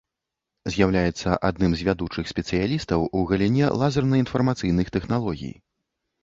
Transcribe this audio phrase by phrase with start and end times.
[0.75, 5.55] З'яўляецца адным з вядучых спецыялістаў у галіне лазерна-інфармацыйных тэхналогій.